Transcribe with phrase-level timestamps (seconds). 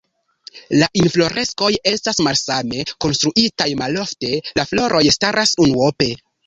[0.83, 6.15] La infloreskoj estas malsame konstruitaj, malofte la floroj staras unuope.